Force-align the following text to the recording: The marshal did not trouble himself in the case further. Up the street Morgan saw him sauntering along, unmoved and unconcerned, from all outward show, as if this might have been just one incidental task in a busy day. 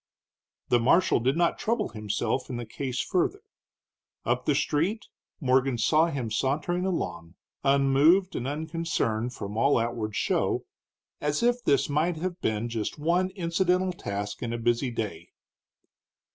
The 0.69 0.79
marshal 0.79 1.19
did 1.19 1.37
not 1.37 1.59
trouble 1.59 1.89
himself 1.89 2.49
in 2.49 2.57
the 2.57 2.65
case 2.65 2.99
further. 2.99 3.43
Up 4.25 4.45
the 4.47 4.55
street 4.55 5.05
Morgan 5.39 5.77
saw 5.77 6.07
him 6.07 6.31
sauntering 6.31 6.87
along, 6.87 7.35
unmoved 7.63 8.35
and 8.35 8.47
unconcerned, 8.47 9.31
from 9.35 9.57
all 9.57 9.77
outward 9.77 10.15
show, 10.15 10.65
as 11.19 11.43
if 11.43 11.63
this 11.63 11.87
might 11.87 12.15
have 12.15 12.41
been 12.41 12.67
just 12.67 12.97
one 12.97 13.29
incidental 13.35 13.93
task 13.93 14.41
in 14.41 14.51
a 14.51 14.57
busy 14.57 14.89
day. 14.89 15.29